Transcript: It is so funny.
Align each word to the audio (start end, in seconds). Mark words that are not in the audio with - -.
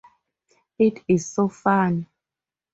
It 0.79 1.03
is 1.07 1.27
so 1.27 1.47
funny. 1.47 2.07